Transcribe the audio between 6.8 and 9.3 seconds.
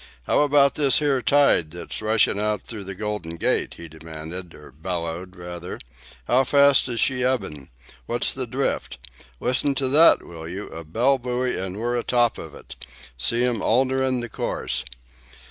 is she ebbin'? What's the drift, eh?